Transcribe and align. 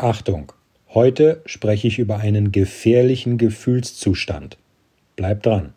Achtung, 0.00 0.52
heute 0.94 1.42
spreche 1.44 1.88
ich 1.88 1.98
über 1.98 2.18
einen 2.18 2.52
gefährlichen 2.52 3.36
Gefühlszustand. 3.36 4.56
Bleib 5.16 5.42
dran. 5.42 5.74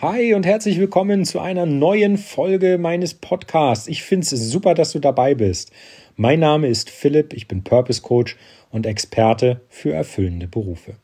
Hi 0.00 0.32
und 0.34 0.46
herzlich 0.46 0.78
willkommen 0.78 1.24
zu 1.24 1.40
einer 1.40 1.66
neuen 1.66 2.18
Folge 2.18 2.78
meines 2.78 3.14
Podcasts. 3.14 3.88
Ich 3.88 4.04
finde 4.04 4.22
es 4.22 4.52
super, 4.52 4.74
dass 4.74 4.92
du 4.92 5.00
dabei 5.00 5.34
bist. 5.34 5.72
Mein 6.14 6.38
Name 6.38 6.68
ist 6.68 6.88
Philipp, 6.88 7.32
ich 7.32 7.48
bin 7.48 7.64
Purpose 7.64 8.00
Coach 8.00 8.36
und 8.70 8.86
Experte 8.86 9.60
für 9.68 9.92
erfüllende 9.92 10.46
Berufe. 10.46 10.94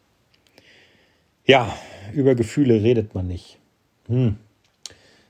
Ja, 1.45 1.77
über 2.13 2.37
Gefühle 2.37 2.85
redet 2.85 3.17
man 3.17 3.27
nicht. 3.27 3.59
Hm. 4.07 4.37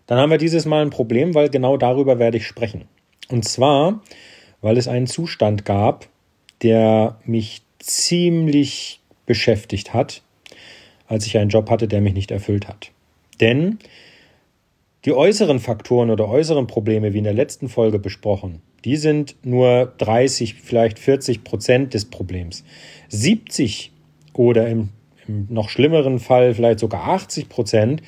Dann 0.07 0.19
haben 0.19 0.31
wir 0.31 0.37
dieses 0.37 0.67
Mal 0.67 0.83
ein 0.83 0.91
Problem, 0.91 1.35
weil 1.35 1.49
genau 1.49 1.79
darüber 1.79 2.19
werde 2.19 2.37
ich 2.37 2.47
sprechen. 2.47 2.85
Und 3.31 3.47
zwar, 3.47 4.03
weil 4.61 4.77
es 4.77 4.89
einen 4.89 5.07
Zustand 5.07 5.65
gab, 5.65 6.11
der 6.65 7.21
mich 7.25 7.63
ziemlich 7.79 9.01
beschäftigt 9.27 9.95
hat, 9.95 10.23
als 11.07 11.27
ich 11.27 11.39
einen 11.39 11.51
Job 11.51 11.71
hatte, 11.71 11.87
der 11.87 12.01
mich 12.01 12.15
nicht 12.15 12.31
erfüllt 12.31 12.67
hat. 12.67 12.91
Denn 13.41 13.79
die 15.05 15.13
äußeren 15.13 15.61
Faktoren 15.61 16.11
oder 16.11 16.29
äußeren 16.29 16.67
Probleme, 16.67 17.13
wie 17.13 17.19
in 17.19 17.25
der 17.25 17.35
letzten 17.35 17.69
Folge 17.69 17.99
besprochen, 17.99 18.63
die 18.85 18.97
sind 18.97 19.37
nur 19.45 19.93
30, 19.99 20.55
vielleicht 20.55 20.99
40 20.99 21.45
Prozent 21.45 21.95
des 21.95 22.07
Problems. 22.07 22.65
70 23.09 23.93
oder 24.33 24.67
im, 24.69 24.89
im 25.27 25.47
noch 25.51 25.69
schlimmeren 25.69 26.19
Fall 26.19 26.55
vielleicht 26.55 26.81
sogar 26.81 27.09
80 27.09 27.49
Prozent 27.51 28.03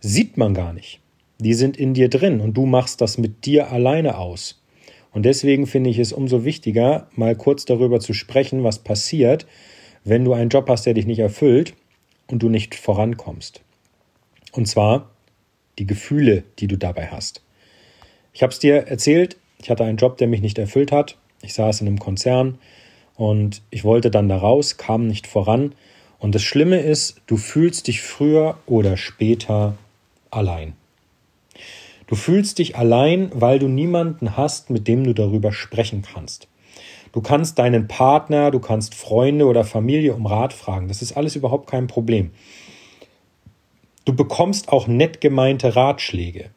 sieht 0.00 0.38
man 0.38 0.54
gar 0.54 0.72
nicht. 0.72 1.00
Die 1.38 1.54
sind 1.54 1.76
in 1.76 1.92
dir 1.92 2.08
drin 2.08 2.40
und 2.40 2.54
du 2.54 2.66
machst 2.66 3.00
das 3.00 3.18
mit 3.18 3.44
dir 3.44 3.70
alleine 3.70 4.16
aus. 4.16 4.61
Und 5.12 5.24
deswegen 5.24 5.66
finde 5.66 5.90
ich 5.90 5.98
es 5.98 6.12
umso 6.12 6.44
wichtiger, 6.44 7.08
mal 7.14 7.36
kurz 7.36 7.64
darüber 7.64 8.00
zu 8.00 8.14
sprechen, 8.14 8.64
was 8.64 8.78
passiert, 8.78 9.46
wenn 10.04 10.24
du 10.24 10.32
einen 10.32 10.50
Job 10.50 10.68
hast, 10.68 10.86
der 10.86 10.94
dich 10.94 11.06
nicht 11.06 11.18
erfüllt 11.18 11.74
und 12.26 12.42
du 12.42 12.48
nicht 12.48 12.74
vorankommst. 12.74 13.60
Und 14.52 14.66
zwar 14.66 15.10
die 15.78 15.86
Gefühle, 15.86 16.44
die 16.58 16.66
du 16.66 16.76
dabei 16.76 17.08
hast. 17.08 17.42
Ich 18.32 18.42
habe 18.42 18.52
es 18.52 18.58
dir 18.58 18.86
erzählt, 18.86 19.36
ich 19.60 19.70
hatte 19.70 19.84
einen 19.84 19.98
Job, 19.98 20.16
der 20.16 20.28
mich 20.28 20.40
nicht 20.40 20.58
erfüllt 20.58 20.92
hat. 20.92 21.18
Ich 21.42 21.54
saß 21.54 21.80
in 21.82 21.86
einem 21.86 21.98
Konzern 21.98 22.58
und 23.14 23.62
ich 23.70 23.84
wollte 23.84 24.10
dann 24.10 24.28
da 24.28 24.36
raus, 24.36 24.76
kam 24.76 25.06
nicht 25.06 25.26
voran. 25.26 25.74
Und 26.18 26.34
das 26.34 26.42
Schlimme 26.42 26.80
ist, 26.80 27.20
du 27.26 27.36
fühlst 27.36 27.88
dich 27.88 28.00
früher 28.00 28.58
oder 28.66 28.96
später 28.96 29.76
allein. 30.30 30.74
Du 32.12 32.16
fühlst 32.16 32.58
dich 32.58 32.76
allein, 32.76 33.30
weil 33.32 33.58
du 33.58 33.68
niemanden 33.68 34.36
hast, 34.36 34.68
mit 34.68 34.86
dem 34.86 35.02
du 35.02 35.14
darüber 35.14 35.50
sprechen 35.50 36.02
kannst. 36.02 36.46
Du 37.10 37.22
kannst 37.22 37.58
deinen 37.58 37.88
Partner, 37.88 38.50
du 38.50 38.60
kannst 38.60 38.94
Freunde 38.94 39.46
oder 39.46 39.64
Familie 39.64 40.12
um 40.12 40.26
Rat 40.26 40.52
fragen. 40.52 40.88
Das 40.88 41.00
ist 41.00 41.16
alles 41.16 41.36
überhaupt 41.36 41.70
kein 41.70 41.86
Problem. 41.86 42.30
Du 44.04 44.14
bekommst 44.14 44.68
auch 44.68 44.86
nett 44.86 45.22
gemeinte 45.22 45.74
Ratschläge. 45.74 46.50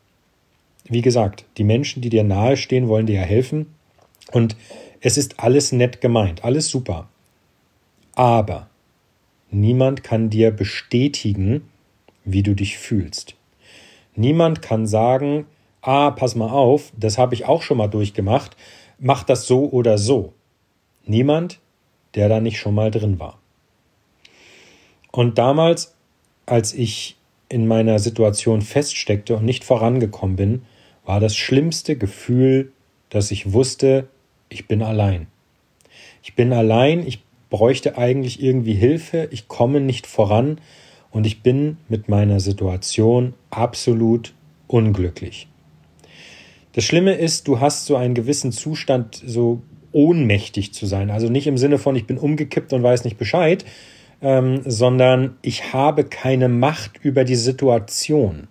Wie 0.89 1.02
gesagt, 1.02 1.45
die 1.56 1.64
Menschen, 1.64 2.02
die 2.02 2.09
dir 2.09 2.26
nahestehen, 2.26 2.89
wollen 2.89 3.06
dir 3.06 3.22
ja 3.22 3.26
helfen. 3.26 3.67
Und 4.33 4.58
es 5.00 5.17
ist 5.17 5.39
alles 5.39 5.72
nett 5.72 6.02
gemeint, 6.02 6.44
alles 6.44 6.67
super. 6.67 7.08
Aber 8.14 8.67
niemand 9.52 10.03
kann 10.03 10.30
dir 10.30 10.52
bestätigen, 10.52 11.61
wie 12.26 12.44
du 12.44 12.56
dich 12.56 12.78
fühlst. 12.78 13.38
Niemand 14.16 14.61
kann 14.61 14.88
sagen, 14.88 15.45
ah, 15.81 16.11
pass 16.11 16.35
mal 16.35 16.49
auf, 16.49 16.91
das 16.97 17.17
habe 17.17 17.35
ich 17.35 17.45
auch 17.45 17.61
schon 17.61 17.77
mal 17.77 17.88
durchgemacht, 17.88 18.55
mach 18.97 19.23
das 19.23 19.47
so 19.47 19.69
oder 19.69 19.97
so. 19.97 20.33
Niemand, 21.05 21.59
der 22.16 22.30
da 22.30 22.39
nicht 22.39 22.58
schon 22.58 22.75
mal 22.75 22.91
drin 22.91 23.19
war. 23.19 23.39
Und 25.11 25.38
damals, 25.38 25.95
als 26.45 26.73
ich 26.73 27.17
in 27.49 27.67
meiner 27.67 27.99
Situation 27.99 28.61
feststeckte 28.61 29.36
und 29.36 29.45
nicht 29.45 29.64
vorangekommen 29.64 30.36
bin, 30.36 30.61
war 31.05 31.20
das 31.20 31.36
schlimmste 31.36 31.95
Gefühl, 31.95 32.71
dass 33.09 33.31
ich 33.31 33.54
wusste, 33.54 34.08
ich 34.49 34.67
bin 34.67 34.81
allein. 34.81 35.27
Ich 36.23 36.36
bin 36.36 36.52
allein, 36.52 37.05
ich 37.05 37.23
bräuchte 37.49 37.98
eigentlich 37.98 38.42
irgendwie 38.42 38.73
Hilfe, 38.73 39.27
ich 39.31 39.48
komme 39.48 39.80
nicht 39.80 40.08
voran 40.08 40.59
und 41.15 41.26
ich 41.26 41.42
bin 41.42 41.77
mit 41.87 42.09
meiner 42.09 42.42
Situation 42.42 43.36
absolut 43.49 44.33
unglücklich. 44.67 45.48
Das 46.73 46.83
Schlimme 46.83 47.14
ist, 47.14 47.48
du 47.48 47.61
hast 47.61 47.86
so 47.86 47.95
einen 47.95 48.15
gewissen 48.15 48.52
Zustand, 48.52 49.23
so 49.25 49.61
ohnmächtig 49.93 50.73
zu 50.73 50.86
sein. 50.86 51.09
Also 51.09 51.30
nicht 51.30 51.48
im 51.48 51.58
Sinne 51.58 51.77
von, 51.77 51.95
ich 51.95 52.05
bin 52.05 52.17
umgekippt 52.17 52.73
und 52.73 52.83
weiß 52.83 53.05
nicht 53.05 53.17
Bescheid, 53.17 53.64
ähm, 54.21 54.59
sondern 54.65 55.37
ich 55.42 55.71
habe 55.71 56.04
keine 56.04 56.49
Macht 56.49 56.99
über 57.02 57.23
die 57.23 57.37
Situation. 57.37 58.49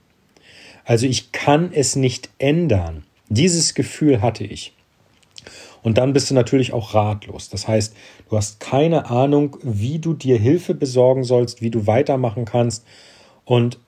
Also 0.87 1.05
ich 1.05 1.33
kann 1.33 1.71
es 1.71 1.97
nicht 1.97 2.31
ändern. 2.39 3.05
Dieses 3.29 3.75
Gefühl 3.75 4.23
hatte 4.23 4.45
ich. 4.45 4.75
Und 5.85 5.99
dann 5.99 6.15
bist 6.15 6.31
du 6.31 6.35
natürlich 6.35 6.73
auch 6.73 6.95
ratlos. 6.95 7.51
Das 7.51 7.69
heißt, 7.69 7.95
du 8.31 8.37
hast 8.37 8.59
keine 8.59 9.11
Ahnung, 9.11 9.59
wie 9.63 9.99
du 9.99 10.15
dir 10.15 10.39
Hilfe 10.39 10.75
besorgen 10.75 11.25
sollst, 11.25 11.61
wie 11.61 11.71
du 11.71 11.87
weitermachen 11.87 12.47
kannst. 12.47 12.87
Und 13.45 13.79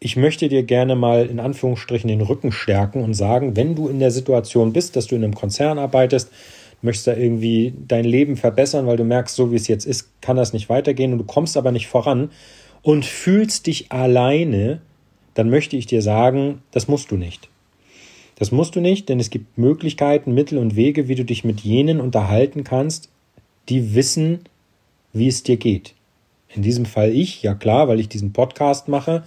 ich 0.00 0.16
möchte 0.16 0.48
dir 0.48 0.62
gerne 0.62 0.96
mal 0.96 1.26
in 1.26 1.38
Anführungsstrichen 1.38 2.08
den 2.08 2.22
Rücken 2.22 2.50
stärken 2.50 3.04
und 3.04 3.12
sagen, 3.12 3.56
wenn 3.56 3.74
du 3.74 3.88
in 3.88 3.98
der 3.98 4.10
Situation 4.10 4.72
bist, 4.72 4.96
dass 4.96 5.06
du 5.06 5.16
in 5.16 5.22
einem 5.22 5.34
Konzern 5.34 5.78
arbeitest, 5.78 6.30
möchtest 6.80 7.08
da 7.08 7.14
irgendwie 7.14 7.74
dein 7.86 8.06
Leben 8.06 8.38
verbessern, 8.38 8.86
weil 8.86 8.96
du 8.96 9.04
merkst, 9.04 9.36
so 9.36 9.52
wie 9.52 9.56
es 9.56 9.68
jetzt 9.68 9.84
ist, 9.84 10.22
kann 10.22 10.36
das 10.36 10.54
nicht 10.54 10.70
weitergehen 10.70 11.12
und 11.12 11.18
du 11.18 11.24
kommst 11.24 11.58
aber 11.58 11.72
nicht 11.72 11.88
voran 11.88 12.30
und 12.80 13.04
fühlst 13.04 13.66
dich 13.66 13.92
alleine, 13.92 14.80
dann 15.34 15.50
möchte 15.50 15.76
ich 15.76 15.84
dir 15.84 16.00
sagen, 16.00 16.62
das 16.70 16.88
musst 16.88 17.10
du 17.10 17.16
nicht. 17.16 17.50
Das 18.38 18.52
musst 18.52 18.76
du 18.76 18.80
nicht, 18.80 19.08
denn 19.08 19.18
es 19.18 19.30
gibt 19.30 19.58
Möglichkeiten, 19.58 20.32
Mittel 20.32 20.58
und 20.58 20.76
Wege, 20.76 21.08
wie 21.08 21.16
du 21.16 21.24
dich 21.24 21.42
mit 21.42 21.60
jenen 21.60 22.00
unterhalten 22.00 22.62
kannst, 22.62 23.10
die 23.68 23.96
wissen, 23.96 24.44
wie 25.12 25.26
es 25.26 25.42
dir 25.42 25.56
geht. 25.56 25.94
In 26.54 26.62
diesem 26.62 26.86
Fall 26.86 27.10
ich, 27.10 27.42
ja 27.42 27.54
klar, 27.54 27.88
weil 27.88 27.98
ich 27.98 28.08
diesen 28.08 28.32
Podcast 28.32 28.86
mache. 28.86 29.24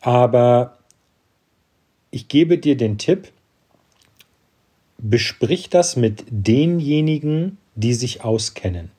Aber 0.00 0.78
ich 2.12 2.28
gebe 2.28 2.58
dir 2.58 2.76
den 2.76 2.98
Tipp, 2.98 3.32
besprich 4.98 5.68
das 5.68 5.96
mit 5.96 6.22
denjenigen, 6.30 7.58
die 7.74 7.94
sich 7.94 8.22
auskennen. 8.22 8.92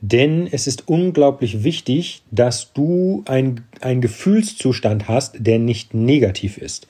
Denn 0.00 0.46
es 0.46 0.68
ist 0.68 0.86
unglaublich 0.86 1.64
wichtig, 1.64 2.22
dass 2.30 2.72
du 2.72 3.24
einen 3.26 4.00
Gefühlszustand 4.00 5.08
hast, 5.08 5.34
der 5.40 5.58
nicht 5.58 5.94
negativ 5.94 6.58
ist 6.58 6.86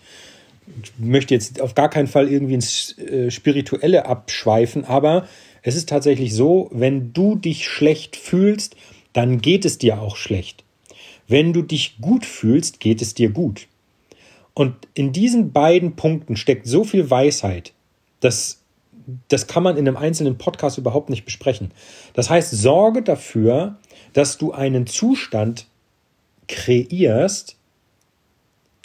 ich 0.83 0.93
möchte 0.99 1.35
jetzt 1.35 1.61
auf 1.61 1.75
gar 1.75 1.89
keinen 1.89 2.07
Fall 2.07 2.31
irgendwie 2.31 2.55
ins 2.55 2.99
äh, 2.99 3.31
Spirituelle 3.31 4.07
abschweifen, 4.07 4.85
aber 4.85 5.27
es 5.63 5.77
ist 5.77 5.89
tatsächlich 5.89 6.35
so, 6.35 6.69
wenn 6.73 7.13
du 7.13 7.37
dich 7.37 7.69
schlecht 7.69 8.17
fühlst, 8.17 8.77
dann 9.13 9.41
geht 9.41 9.65
es 9.65 9.79
dir 9.79 10.01
auch 10.01 10.17
schlecht. 10.17 10.65
Wenn 11.29 11.53
du 11.53 11.63
dich 11.63 11.99
gut 12.01 12.25
fühlst, 12.25 12.81
geht 12.81 13.03
es 13.03 13.15
dir 13.15 13.31
gut. 13.31 13.67
Und 14.55 14.75
in 14.95 15.13
diesen 15.13 15.53
beiden 15.53 15.97
Punkten 15.97 16.37
steckt 16.37 16.67
so 16.67 16.85
viel 16.85 17.11
Weisheit, 17.11 17.73
dass 18.21 18.61
das 19.29 19.47
kann 19.47 19.63
man 19.63 19.77
in 19.77 19.87
einem 19.87 19.97
einzelnen 19.97 20.39
Podcast 20.39 20.79
überhaupt 20.79 21.11
nicht 21.11 21.25
besprechen. 21.25 21.71
Das 22.15 22.29
heißt, 22.29 22.51
sorge 22.51 23.03
dafür, 23.03 23.77
dass 24.13 24.39
du 24.39 24.53
einen 24.53 24.87
Zustand 24.87 25.67
kreierst, 26.49 27.56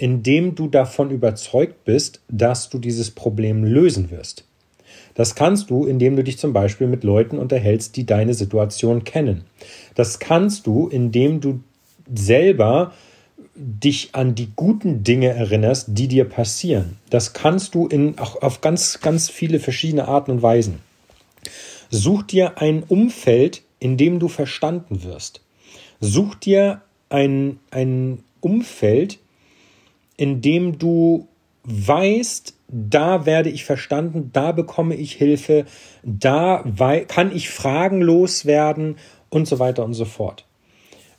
indem 0.01 0.55
du 0.55 0.67
davon 0.67 1.11
überzeugt 1.11 1.85
bist, 1.85 2.21
dass 2.27 2.71
du 2.71 2.79
dieses 2.79 3.11
Problem 3.11 3.63
lösen 3.63 4.09
wirst. 4.09 4.45
Das 5.13 5.35
kannst 5.35 5.69
du, 5.69 5.85
indem 5.85 6.15
du 6.15 6.23
dich 6.23 6.39
zum 6.39 6.53
Beispiel 6.53 6.87
mit 6.87 7.03
Leuten 7.03 7.37
unterhältst, 7.37 7.95
die 7.97 8.07
deine 8.07 8.33
Situation 8.33 9.03
kennen. 9.03 9.43
Das 9.93 10.17
kannst 10.17 10.65
du, 10.65 10.87
indem 10.87 11.39
du 11.39 11.59
selber 12.11 12.93
dich 13.53 14.09
an 14.13 14.33
die 14.33 14.49
guten 14.55 15.03
Dinge 15.03 15.27
erinnerst, 15.27 15.89
die 15.89 16.07
dir 16.07 16.25
passieren. 16.25 16.97
Das 17.11 17.33
kannst 17.33 17.75
du 17.75 17.85
in, 17.85 18.17
auch 18.17 18.41
auf 18.41 18.61
ganz, 18.61 19.01
ganz 19.01 19.29
viele 19.29 19.59
verschiedene 19.59 20.07
Arten 20.07 20.31
und 20.31 20.41
Weisen. 20.41 20.79
Such 21.91 22.23
dir 22.23 22.57
ein 22.57 22.81
Umfeld, 22.81 23.61
in 23.79 23.97
dem 23.97 24.17
du 24.17 24.29
verstanden 24.29 25.03
wirst. 25.03 25.41
Such 25.99 26.33
dir 26.33 26.81
ein, 27.09 27.59
ein 27.69 28.23
Umfeld, 28.39 29.19
indem 30.21 30.77
du 30.77 31.27
weißt, 31.63 32.53
da 32.67 33.25
werde 33.25 33.49
ich 33.49 33.65
verstanden, 33.65 34.29
da 34.33 34.51
bekomme 34.51 34.93
ich 34.93 35.13
Hilfe, 35.13 35.65
da 36.03 36.63
kann 37.07 37.35
ich 37.35 37.49
Fragen 37.49 38.01
loswerden 38.01 38.97
und 39.31 39.47
so 39.47 39.57
weiter 39.57 39.83
und 39.83 39.95
so 39.95 40.05
fort. 40.05 40.45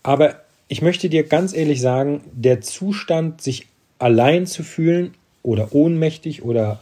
Aber 0.04 0.36
ich 0.68 0.82
möchte 0.82 1.08
dir 1.08 1.24
ganz 1.24 1.52
ehrlich 1.52 1.80
sagen, 1.80 2.20
der 2.32 2.60
Zustand, 2.60 3.40
sich 3.40 3.66
allein 3.98 4.46
zu 4.46 4.62
fühlen 4.62 5.14
oder 5.42 5.74
ohnmächtig 5.74 6.44
oder 6.44 6.78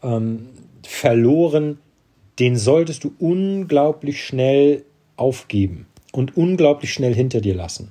ähm, 0.00 0.50
verloren, 0.84 1.78
den 2.38 2.56
solltest 2.56 3.02
du 3.02 3.12
unglaublich 3.18 4.24
schnell 4.24 4.84
aufgeben 5.16 5.86
und 6.12 6.36
unglaublich 6.36 6.92
schnell 6.92 7.16
hinter 7.16 7.40
dir 7.40 7.56
lassen. 7.56 7.90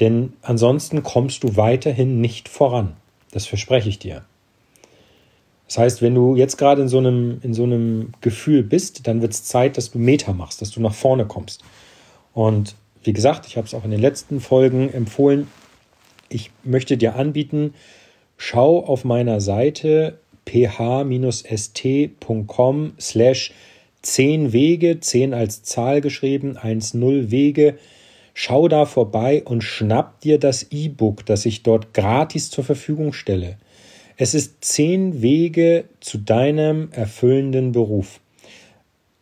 Denn 0.00 0.32
ansonsten 0.42 1.02
kommst 1.02 1.44
du 1.44 1.56
weiterhin 1.56 2.20
nicht 2.20 2.48
voran. 2.48 2.96
Das 3.30 3.46
verspreche 3.46 3.88
ich 3.88 3.98
dir. 3.98 4.24
Das 5.66 5.78
heißt, 5.78 6.02
wenn 6.02 6.14
du 6.14 6.36
jetzt 6.36 6.58
gerade 6.58 6.82
in 6.82 6.88
so 6.88 6.98
einem, 6.98 7.38
in 7.42 7.54
so 7.54 7.64
einem 7.64 8.12
Gefühl 8.20 8.62
bist, 8.62 9.06
dann 9.06 9.22
wird 9.22 9.32
es 9.32 9.44
Zeit, 9.44 9.76
dass 9.76 9.90
du 9.90 9.98
Meta 9.98 10.32
machst, 10.32 10.60
dass 10.60 10.70
du 10.70 10.80
nach 10.80 10.94
vorne 10.94 11.26
kommst. 11.26 11.64
Und 12.32 12.74
wie 13.02 13.12
gesagt, 13.12 13.46
ich 13.46 13.56
habe 13.56 13.66
es 13.66 13.74
auch 13.74 13.84
in 13.84 13.90
den 13.90 14.00
letzten 14.00 14.40
Folgen 14.40 14.92
empfohlen, 14.92 15.48
ich 16.28 16.50
möchte 16.64 16.96
dir 16.96 17.16
anbieten, 17.16 17.74
schau 18.36 18.84
auf 18.84 19.04
meiner 19.04 19.40
Seite 19.40 20.18
ph-st.com 20.46 21.42
slash 23.00 23.52
10 24.02 24.52
Wege, 24.52 25.00
10 25.00 25.32
als 25.32 25.62
Zahl 25.62 26.00
geschrieben, 26.00 26.58
1-0 26.58 27.30
Wege. 27.30 27.78
Schau 28.36 28.66
da 28.66 28.84
vorbei 28.84 29.42
und 29.44 29.62
schnapp 29.62 30.20
dir 30.20 30.38
das 30.38 30.66
E-Book, 30.72 31.24
das 31.24 31.46
ich 31.46 31.62
dort 31.62 31.94
gratis 31.94 32.50
zur 32.50 32.64
Verfügung 32.64 33.12
stelle. 33.12 33.58
Es 34.16 34.34
ist 34.34 34.64
10 34.64 35.22
Wege 35.22 35.84
zu 36.00 36.18
deinem 36.18 36.90
erfüllenden 36.90 37.72
Beruf. 37.72 38.20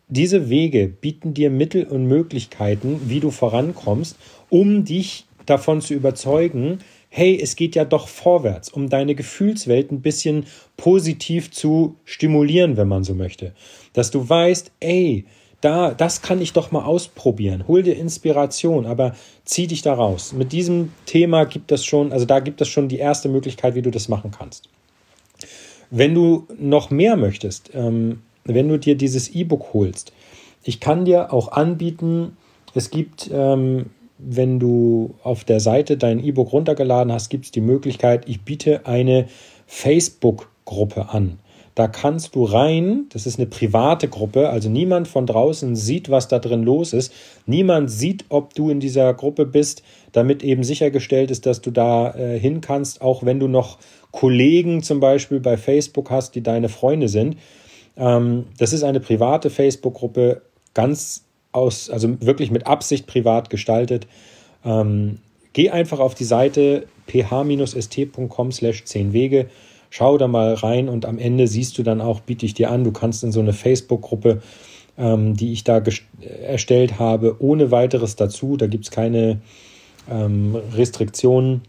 Diese 0.08 0.48
Wege 0.48 0.88
bieten 0.88 1.34
dir 1.34 1.50
Mittel 1.50 1.84
und 1.84 2.06
Möglichkeiten, 2.06 3.02
wie 3.06 3.20
du 3.20 3.30
vorankommst, 3.30 4.16
um 4.48 4.84
dich 4.84 5.26
davon 5.46 5.80
zu 5.82 5.94
überzeugen, 5.94 6.78
hey, 7.08 7.38
es 7.40 7.56
geht 7.56 7.74
ja 7.74 7.84
doch 7.84 8.08
vorwärts, 8.08 8.70
um 8.70 8.88
deine 8.88 9.14
Gefühlswelt 9.14 9.92
ein 9.92 10.00
bisschen 10.00 10.46
positiv 10.78 11.50
zu 11.50 11.96
stimulieren, 12.04 12.78
wenn 12.78 12.88
man 12.88 13.04
so 13.04 13.14
möchte. 13.14 13.52
Dass 13.92 14.10
du 14.10 14.26
weißt, 14.26 14.72
ey, 14.80 15.26
da, 15.62 15.92
das 15.94 16.20
kann 16.20 16.42
ich 16.42 16.52
doch 16.52 16.70
mal 16.70 16.84
ausprobieren. 16.84 17.66
Hol 17.66 17.82
dir 17.82 17.96
Inspiration, 17.96 18.84
aber 18.84 19.14
zieh 19.44 19.66
dich 19.66 19.80
da 19.80 19.94
raus. 19.94 20.32
Mit 20.32 20.52
diesem 20.52 20.92
Thema 21.06 21.44
gibt 21.44 21.72
es 21.72 21.84
schon, 21.84 22.12
also 22.12 22.26
da 22.26 22.40
gibt 22.40 22.60
es 22.60 22.68
schon 22.68 22.88
die 22.88 22.98
erste 22.98 23.28
Möglichkeit, 23.28 23.74
wie 23.74 23.82
du 23.82 23.90
das 23.90 24.08
machen 24.08 24.30
kannst. 24.36 24.68
Wenn 25.90 26.14
du 26.14 26.46
noch 26.58 26.90
mehr 26.90 27.16
möchtest, 27.16 27.70
ähm, 27.74 28.22
wenn 28.44 28.68
du 28.68 28.78
dir 28.78 28.96
dieses 28.96 29.28
E-Book 29.28 29.72
holst, 29.72 30.12
ich 30.64 30.80
kann 30.80 31.04
dir 31.04 31.32
auch 31.32 31.52
anbieten, 31.52 32.36
es 32.74 32.90
gibt 32.90 33.30
ähm, 33.32 33.86
wenn 34.24 34.60
du 34.60 35.14
auf 35.22 35.44
der 35.44 35.60
Seite 35.60 35.96
dein 35.96 36.22
E-Book 36.22 36.52
runtergeladen 36.52 37.12
hast, 37.12 37.28
gibt 37.28 37.46
es 37.46 37.50
die 37.50 37.60
Möglichkeit, 37.60 38.28
ich 38.28 38.42
biete 38.42 38.86
eine 38.86 39.26
Facebook-Gruppe 39.66 41.08
an. 41.08 41.38
Da 41.74 41.88
kannst 41.88 42.34
du 42.34 42.44
rein, 42.44 43.06
das 43.10 43.26
ist 43.26 43.38
eine 43.38 43.46
private 43.46 44.08
Gruppe, 44.08 44.50
also 44.50 44.69
niemand 44.69 45.08
von 45.08 45.24
draußen 45.24 45.74
sieht, 45.74 46.10
was 46.10 46.28
da 46.28 46.38
drin 46.38 46.64
los 46.64 46.92
ist. 46.92 47.12
Niemand 47.46 47.90
sieht, 47.90 48.26
ob 48.28 48.54
du 48.54 48.69
in 48.69 48.78
dieser 48.78 49.14
Gruppe 49.14 49.46
bist, 49.46 49.82
damit 50.12 50.42
eben 50.42 50.64
sichergestellt 50.64 51.30
ist, 51.30 51.46
dass 51.46 51.62
du 51.62 51.70
da 51.70 52.14
äh, 52.14 52.38
hin 52.38 52.60
kannst, 52.60 53.00
auch 53.00 53.24
wenn 53.24 53.40
du 53.40 53.48
noch 53.48 53.78
Kollegen 54.10 54.82
zum 54.82 55.00
Beispiel 55.00 55.40
bei 55.40 55.56
Facebook 55.56 56.10
hast, 56.10 56.34
die 56.34 56.42
deine 56.42 56.69
Freunde 56.69 57.08
sind. 57.08 57.38
Ähm, 57.96 58.44
das 58.58 58.74
ist 58.74 58.82
eine 58.82 59.00
private 59.00 59.48
Facebook-Gruppe, 59.48 60.42
ganz 60.74 61.24
aus, 61.52 61.88
also 61.88 62.20
wirklich 62.20 62.50
mit 62.50 62.66
Absicht 62.66 63.06
privat 63.06 63.48
gestaltet. 63.48 64.06
Ähm, 64.64 65.19
geh 65.54 65.70
einfach 65.70 66.00
auf 66.00 66.14
die 66.14 66.24
Seite 66.24 66.86
ph-st.com 67.06 68.52
slash 68.52 68.84
10 68.84 69.12
Wege, 69.12 69.48
schau 69.92 70.16
da 70.16 70.26
mal 70.26 70.54
rein 70.54 70.88
und 70.88 71.04
am 71.04 71.18
Ende 71.18 71.46
siehst 71.46 71.76
du 71.76 71.82
dann 71.82 72.00
auch, 72.00 72.20
biete 72.20 72.46
ich 72.46 72.54
dir 72.54 72.70
an, 72.70 72.82
du 72.82 72.92
kannst 72.92 73.22
in 73.24 73.30
so 73.30 73.40
eine 73.40 73.52
Facebook-Gruppe, 73.52 74.40
ähm, 74.96 75.36
die 75.36 75.52
ich 75.52 75.64
da 75.64 75.82
erstellt 76.42 76.98
habe, 76.98 77.36
ohne 77.40 77.70
weiteres 77.70 78.16
dazu, 78.16 78.56
da 78.56 78.68
gibt 78.68 78.84
es 78.84 78.90
keine 78.90 79.42
ähm, 80.10 80.56
Restriktionen. 80.74 81.60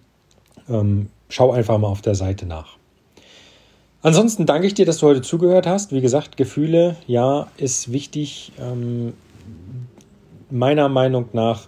Ähm, 0.70 1.10
schau 1.28 1.52
einfach 1.52 1.78
mal 1.78 1.90
auf 1.90 2.02
der 2.02 2.16
Seite 2.16 2.46
nach. 2.46 2.78
Ansonsten 4.02 4.46
danke 4.46 4.68
ich 4.68 4.74
dir, 4.74 4.86
dass 4.86 5.00
du 5.00 5.08
heute 5.08 5.22
zugehört 5.22 5.68
hast. 5.68 5.92
Wie 5.92 6.02
gesagt, 6.02 6.38
Gefühle, 6.38 6.96
ja, 7.08 7.48
ist 7.58 7.92
wichtig. 7.92 8.54
Ähm, 8.58 9.14
meiner 10.50 10.88
Meinung 10.88 11.26
nach 11.34 11.68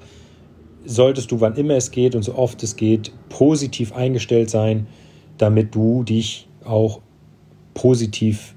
solltest 0.86 1.32
du, 1.32 1.42
wann 1.42 1.58
immer 1.58 1.74
es 1.74 1.92
geht 1.92 2.16
und 2.16 2.24
so 2.24 2.36
oft 2.36 2.64
es 2.64 2.78
geht, 2.78 3.12
positiv 3.28 3.94
eingestellt 3.94 4.50
sein, 4.50 4.88
damit 5.38 5.76
du 5.76 6.04
dich 6.04 6.48
auch 6.64 7.02
positiv 7.74 8.56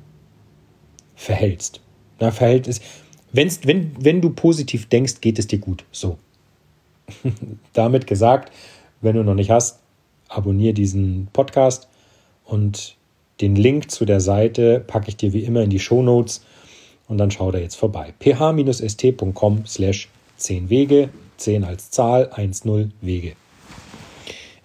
verhältst. 1.15 1.81
Na, 2.21 2.31
verhält 2.31 2.69
wenn's, 3.33 3.61
wenn, 3.65 3.93
wenn 3.99 4.21
du 4.21 4.31
positiv 4.31 4.89
denkst, 4.89 5.21
geht 5.21 5.39
es 5.39 5.47
dir 5.47 5.59
gut. 5.59 5.85
So. 5.93 6.19
Damit 7.73 8.07
gesagt, 8.07 8.53
wenn 9.01 9.17
du 9.17 9.23
noch 9.23 9.35
nicht 9.35 9.51
hast, 9.51 9.81
abonniere 10.29 10.75
diesen 10.75 11.29
Podcast 11.33 11.89
und 12.45 12.97
den 13.41 13.57
Link 13.57 13.91
zu 13.91 14.05
der 14.05 14.21
Seite 14.21 14.81
packe 14.87 15.09
ich 15.09 15.17
dir 15.17 15.33
wie 15.33 15.45
immer 15.45 15.63
in 15.63 15.71
die 15.71 15.79
Show 15.79 16.03
Notes 16.03 16.45
und 17.07 17.19
dann 17.19 17.31
schau 17.31 17.51
da 17.51 17.59
jetzt 17.59 17.77
vorbei. 17.77 18.13
ph-st.com 18.19 19.65
slash 19.67 20.09
10 20.37 20.71
Wege, 20.71 21.11
10 21.37 21.65
als 21.65 21.91
Zahl, 21.91 22.31
1-0 22.35 22.91
Wege. 23.01 23.35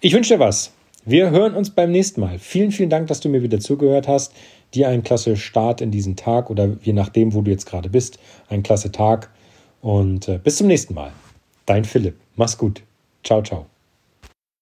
Ich 0.00 0.12
wünsche 0.12 0.34
dir 0.34 0.40
was. 0.40 0.72
Wir 1.06 1.30
hören 1.30 1.54
uns 1.54 1.70
beim 1.70 1.90
nächsten 1.90 2.22
Mal. 2.22 2.38
Vielen, 2.38 2.72
vielen 2.72 2.88
Dank, 2.88 3.08
dass 3.08 3.20
du 3.20 3.28
mir 3.28 3.42
wieder 3.42 3.60
zugehört 3.60 4.08
hast. 4.08 4.32
Dir 4.72 4.88
einen 4.88 5.02
klasse 5.02 5.36
Start 5.36 5.82
in 5.82 5.90
diesen 5.90 6.16
Tag 6.16 6.48
oder 6.48 6.76
je 6.82 6.94
nachdem, 6.94 7.34
wo 7.34 7.42
du 7.42 7.50
jetzt 7.50 7.66
gerade 7.66 7.90
bist, 7.90 8.18
einen 8.48 8.62
klasse 8.62 8.90
Tag. 8.90 9.30
Und 9.82 10.28
äh, 10.28 10.38
bis 10.38 10.56
zum 10.56 10.66
nächsten 10.66 10.94
Mal. 10.94 11.12
Dein 11.66 11.84
Philipp. 11.84 12.16
Mach's 12.36 12.56
gut. 12.56 12.82
Ciao, 13.22 13.42
ciao. 13.42 13.73